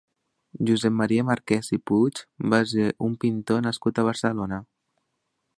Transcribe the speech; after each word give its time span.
Josep 0.69 0.95
Maria 1.01 1.25
Marquès 1.27 1.69
i 1.77 1.79
Puig 1.91 2.23
va 2.55 2.63
ser 2.73 2.89
un 3.11 3.21
pintor 3.25 3.65
nascut 3.69 4.01
a 4.05 4.11
Barcelona. 4.13 4.63